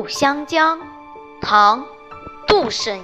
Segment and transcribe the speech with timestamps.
[0.00, 0.78] 故乡江，
[1.40, 1.80] 唐·
[2.46, 3.00] 杜审。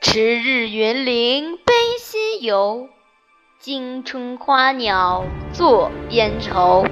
[0.00, 2.86] 迟日园林悲西游，
[3.58, 6.86] 惊春花鸟作边愁。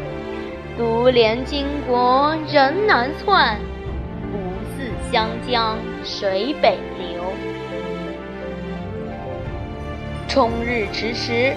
[0.77, 3.61] 独怜巾帼人难窜，
[4.33, 4.39] 不
[4.75, 7.23] 似湘江水北流。
[10.27, 11.55] 冲日迟迟，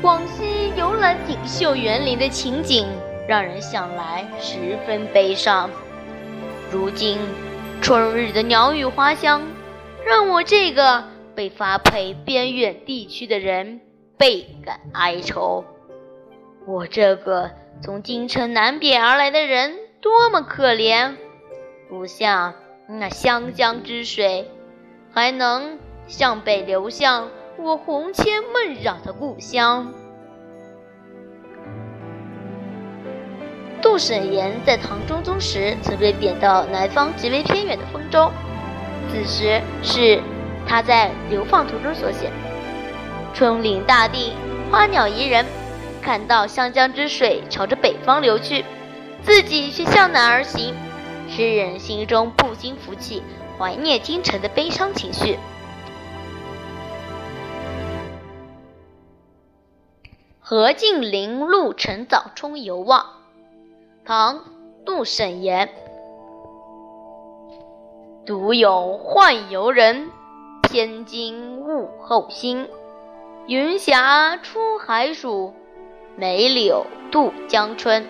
[0.00, 2.88] 广西游览锦绣园林的情景。
[3.30, 5.70] 让人想来十分悲伤。
[6.68, 7.16] 如今
[7.80, 9.42] 春日的鸟语花香，
[10.04, 11.04] 让我这个
[11.36, 13.80] 被发配边远地区的人
[14.18, 15.64] 倍感哀愁。
[16.66, 21.14] 我这个从京城南边而来的人，多么可怜！
[21.88, 22.54] 不像
[22.88, 24.50] 那湘江之水，
[25.12, 25.78] 还能
[26.08, 29.94] 向北流向我魂牵梦绕的故乡。
[34.00, 38.32] 沈岩在唐中宗时曾被贬到南方极为偏远的丰州，
[39.10, 40.22] 此时是
[40.66, 42.30] 他在流放途中所写
[43.34, 44.32] ：“春岭大地，
[44.70, 45.44] 花鸟宜人，
[46.00, 48.64] 看到湘江之水朝着北方流去，
[49.22, 50.74] 自己却向南而行，
[51.28, 53.22] 诗人心中不禁浮起
[53.58, 55.38] 怀念京城的悲伤情绪。”
[60.40, 63.19] 何敬林路城早春游望。
[64.10, 64.38] 唐·
[64.84, 65.68] 杜审言：
[68.26, 70.10] 独有宦游人，
[70.62, 72.68] 偏惊物候心。
[73.46, 75.54] 云霞出海曙，
[76.16, 78.04] 梅柳渡江春。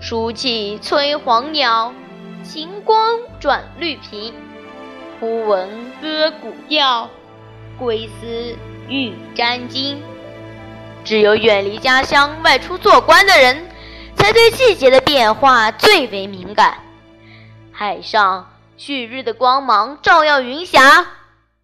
[0.00, 1.92] 暑气催黄鸟，
[2.44, 4.32] 晴光转绿苹。
[5.18, 5.68] 忽闻
[6.00, 7.10] 歌古调，
[7.76, 8.56] 归思
[8.88, 9.96] 欲沾巾。
[11.02, 13.67] 只有远离家乡外出做官的人。
[14.18, 16.78] 才对季节的变化最为敏感。
[17.72, 21.06] 海上旭日的光芒照耀云霞，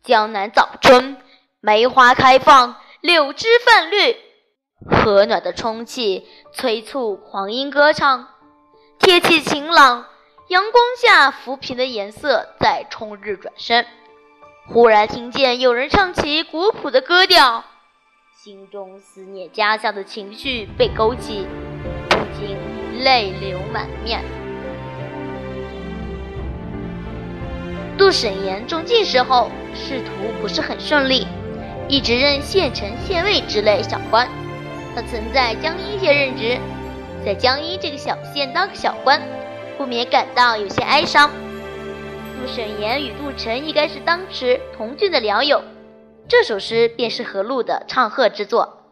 [0.03, 1.17] 江南早春，
[1.61, 4.17] 梅花开放，柳枝泛绿，
[4.91, 8.29] 和暖的春气催促黄莺歌唱。
[8.99, 10.07] 天气晴朗，
[10.49, 13.85] 阳光下浮萍的颜色在春日转身。
[14.67, 17.65] 忽然听见有人唱起古朴的歌调，
[18.43, 21.47] 心中思念家乡的情绪被勾起。
[23.05, 24.21] 泪流满面。
[27.97, 31.29] 杜审言中进士后，仕途不是很顺利，
[31.89, 34.27] 一直任县丞、县尉之类小官。
[34.97, 36.59] 他曾在江阴县任职，
[37.25, 39.21] 在江阴这个小县当个小官，
[39.77, 41.31] 不免感到有些哀伤。
[42.41, 45.63] 杜审言与杜晨应该是当时同郡的良友，
[46.27, 48.84] 这首诗便是何禄的唱和之作。